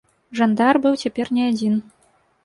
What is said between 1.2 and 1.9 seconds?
не адзін.